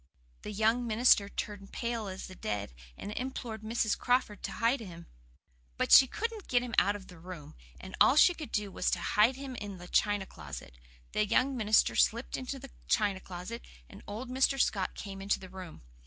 The 0.41 0.51
young 0.51 0.87
minister 0.87 1.29
turned 1.29 1.71
pale 1.71 2.07
as 2.07 2.25
the 2.25 2.33
dead, 2.33 2.73
and 2.97 3.11
implored 3.11 3.61
Mrs. 3.61 3.95
Crawford 3.95 4.41
to 4.41 4.51
hid 4.51 4.79
him. 4.79 5.05
But 5.77 5.91
she 5.91 6.07
couldn't 6.07 6.47
get 6.47 6.63
him 6.63 6.73
out 6.79 6.95
of 6.95 7.05
the 7.05 7.19
room, 7.19 7.53
and 7.79 7.95
all 8.01 8.15
she 8.15 8.33
could 8.33 8.51
do 8.51 8.71
was 8.71 8.89
to 8.89 8.99
hide 8.99 9.35
him 9.35 9.55
in 9.57 9.77
the 9.77 9.87
china 9.87 10.25
closet. 10.25 10.79
The 11.11 11.23
young 11.27 11.55
minister 11.55 11.95
slipped 11.95 12.35
into 12.35 12.57
the 12.57 12.71
china 12.87 13.19
closet, 13.19 13.61
and 13.87 14.01
old 14.07 14.27
Mr. 14.31 14.59
Scott 14.59 14.95
came 14.95 15.21
into 15.21 15.39
the 15.39 15.49
room. 15.49 15.83